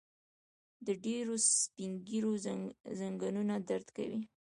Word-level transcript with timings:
د 0.85 0.87
ډيرو 1.05 1.35
سپين 1.61 1.91
ږيرو 2.07 2.31
ځنګنونه 2.99 3.53
درد 3.69 3.87
کوي. 3.97 4.19